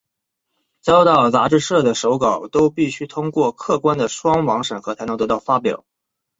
[0.81, 5.85] 交到杂志社的手稿都须通过客观的双盲审核才能得到发表。